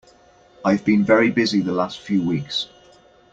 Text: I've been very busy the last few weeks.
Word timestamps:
I've 0.65 0.83
been 0.83 1.03
very 1.03 1.29
busy 1.29 1.61
the 1.61 1.73
last 1.73 1.99
few 1.99 2.27
weeks. 2.27 2.65